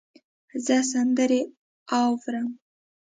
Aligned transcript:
زه 0.65 0.77
سندرې 0.91 1.41
اورم 1.97 2.47